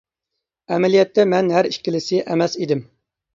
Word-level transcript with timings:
ئەمەلىيەتتە 0.71 1.25
مەن 1.33 1.51
ھەر 1.57 1.69
ئىككىلىسى 1.73 2.23
ئەمەس 2.23 2.59
ئىدىم. 2.65 2.83